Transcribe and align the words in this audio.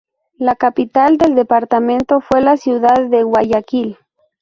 La 0.39 0.55
capital 0.55 1.17
del 1.19 1.35
Departamento 1.35 2.21
fue 2.21 2.41
la 2.41 2.57
ciudad 2.57 3.07
de 3.07 3.21
Guayaquil. 3.21 3.99